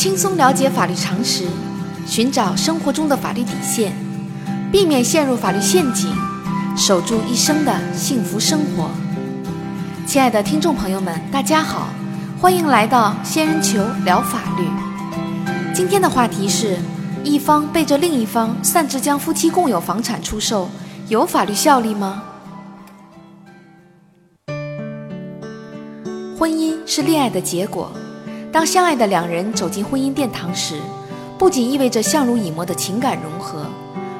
[0.00, 1.44] 轻松了解法律常识，
[2.06, 3.92] 寻找生活中的法律底线，
[4.72, 6.10] 避免陷入法律陷阱，
[6.74, 8.90] 守住一生的幸福生活。
[10.06, 11.88] 亲爱的听众朋友们，大家好，
[12.40, 14.64] 欢迎来到仙人球聊法律。
[15.74, 16.78] 今天的话题是：
[17.22, 20.70] 一方背着另一方擅自将夫妻共有房产出售，
[21.08, 22.22] 有法律效力吗？
[26.38, 27.92] 婚姻是恋爱的结果。
[28.52, 30.80] 当相爱的两人走进婚姻殿堂时，
[31.38, 33.64] 不仅意味着相濡以沫的情感融合，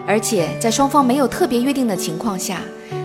[0.07, 2.61] 而且在双方没有特别约定的情况下，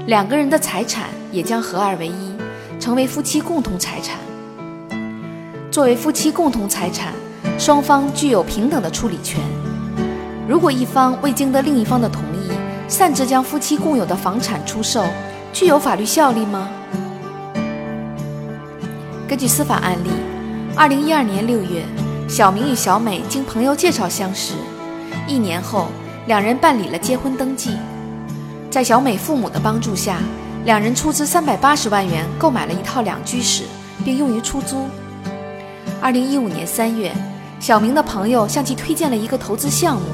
[0.06, 2.36] 两个人的财产也将合二为一，
[2.80, 4.20] 成为夫妻共同财产。
[5.72, 7.12] 作为夫妻共同财产，
[7.58, 9.42] 双方具有平等的处理权。
[10.48, 12.52] 如果一方未经得另一方的同意，
[12.88, 15.04] 擅自将夫妻共有的房产出售，
[15.52, 16.70] 具有法律效力吗？
[19.28, 20.12] 根据司法案例，
[20.78, 21.86] 二零一二年六月，
[22.28, 24.56] 小明与小美经朋友介绍相识，
[25.26, 25.88] 一年后，
[26.28, 27.78] 两人办理了结婚登记。
[28.70, 30.18] 在小美父母的帮助下，
[30.66, 33.64] 两人出资三百八十万元购买了一套两居室，
[34.04, 34.86] 并用于出租。
[36.02, 37.10] 二零一五年三月，
[37.58, 40.08] 小明的朋友向其推荐了一个投资项目，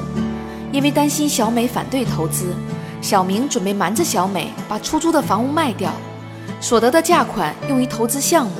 [0.70, 2.54] 因为担心小美反对投资，
[3.00, 5.90] 小明准备瞒着小美把出租的房屋卖掉，
[6.60, 8.52] 所得的价款用于投资项目。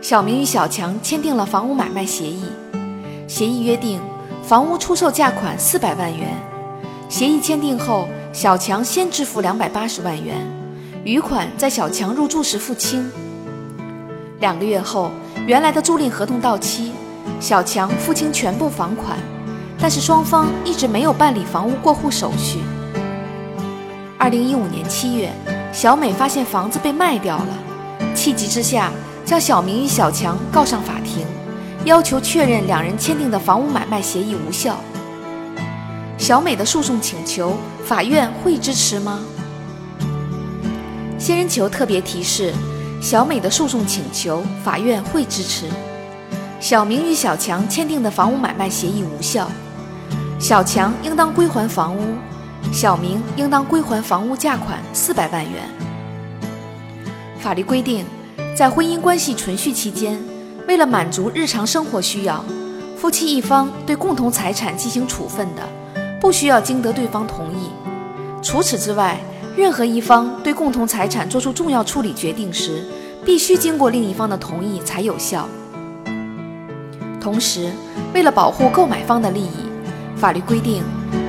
[0.00, 2.44] 小明与小强签订了房屋买卖协议，
[3.26, 4.00] 协议约定
[4.44, 6.28] 房屋出售价款四百万元。
[7.08, 10.36] 协议签订后，小强先支付两百八十万元，
[11.04, 13.10] 余款在小强入住时付清。
[14.38, 15.10] 两个月后，
[15.46, 16.92] 原来的租赁合同到期，
[17.40, 19.18] 小强付清全部房款，
[19.80, 22.60] 但是双方一直没有办理房屋过户手续。
[24.16, 25.32] 二零一五年七月，
[25.72, 28.92] 小美发现房子被卖掉了，气急之下。
[29.28, 31.26] 将小明与小强告上法庭，
[31.84, 34.78] 要求确认两人签订的房屋买卖协议无效。
[36.16, 37.54] 小美的诉讼请求，
[37.84, 39.20] 法院会支持吗？
[41.18, 42.54] 仙人球特别提示：
[43.02, 45.66] 小美的诉讼请求，法院会支持。
[46.58, 49.50] 小明与小强签订的房屋买卖协议无效，
[50.38, 52.00] 小强应当归还房屋，
[52.72, 55.68] 小明应当归还房屋价款四百万元。
[57.38, 58.06] 法律规定。
[58.58, 60.20] 在婚姻关系存续期间，
[60.66, 62.44] 为了满足日常生活需要，
[62.96, 65.62] 夫妻一方对共同财产进行处分的，
[66.20, 67.70] 不需要经得对方同意。
[68.42, 69.20] 除此之外，
[69.56, 72.84] 任何一方对共同财产做出重要处理决定时，
[73.24, 75.48] 必须经过另一方的同意才有效。
[77.20, 77.70] 同时，
[78.12, 79.68] 为了保护购买方的利益，
[80.16, 80.82] 法律规定，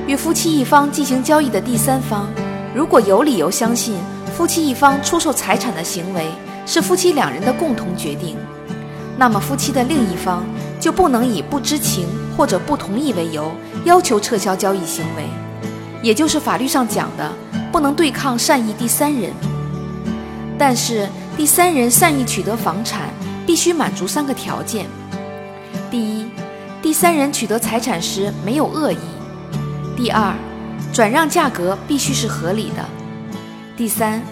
[0.08, 2.26] 与夫妻一方进行交易的第三方，
[2.74, 3.94] 如果有理由相信
[4.36, 6.26] 夫妻一方出售财产的行为，
[6.70, 8.36] 是夫妻两人的共同决定，
[9.18, 10.44] 那么夫妻的另一方
[10.78, 13.50] 就不能以不知情或者不同意为由
[13.84, 15.24] 要求撤销交易行为，
[16.00, 17.32] 也就是法律上讲的
[17.72, 19.32] 不能对抗善意第三人。
[20.56, 23.10] 但是第三人善意取得房产
[23.44, 24.86] 必须满足三个条件：
[25.90, 26.28] 第一，
[26.80, 28.98] 第三人取得财产时没有恶意；
[29.96, 30.32] 第二，
[30.92, 32.84] 转让价格必须是合理的；
[33.76, 34.22] 第三。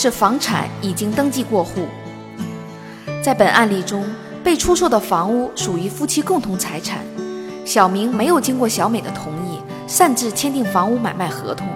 [0.00, 1.88] 是房产已经登记过户。
[3.20, 4.04] 在本案例中，
[4.44, 7.00] 被出售的房屋属于夫妻共同财产，
[7.64, 9.58] 小明没有经过小美的同意，
[9.88, 11.66] 擅自签订房屋买卖合同，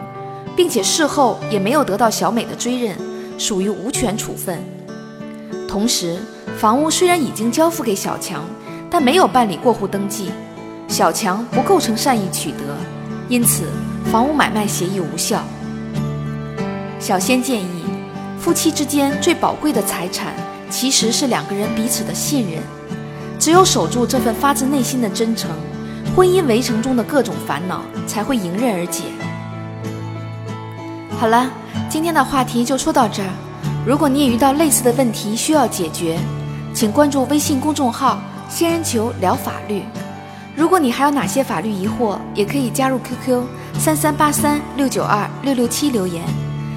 [0.55, 2.97] 并且事后也没有得到小美的追认，
[3.39, 4.63] 属于无权处分。
[5.67, 6.17] 同时，
[6.57, 8.45] 房屋虽然已经交付给小强，
[8.89, 10.31] 但没有办理过户登记，
[10.87, 12.59] 小强不构成善意取得，
[13.29, 13.65] 因此
[14.13, 15.43] 房屋买卖协议无效。
[17.01, 17.83] 小仙建议。
[18.43, 20.35] 夫妻之间最宝贵的财产，
[20.69, 22.61] 其实是两个人彼此的信任。
[23.39, 25.49] 只有守住这份发自内心的真诚，
[26.17, 29.05] 婚姻围城中的各种烦恼才会迎刃而解。
[31.21, 31.49] 好了，
[31.89, 33.29] 今天的话题就说到这儿。
[33.87, 36.19] 如果你也遇到类似的问题需要解决，
[36.75, 38.21] 请关注微信公众号
[38.51, 39.85] “仙人球聊法律”。
[40.57, 43.45] 如果你还有哪些法律疑惑，也可以加入 QQ
[43.79, 46.25] 三三八三六九二六六七留言。